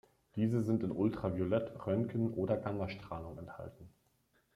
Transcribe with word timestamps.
Diese 0.35 0.63
sind 0.63 0.81
in 0.81 0.89
Ultraviolett-, 0.91 1.85
Röntgen- 1.85 2.33
oder 2.33 2.57
Gammastrahlung 2.57 3.37
enthalten. 3.37 3.93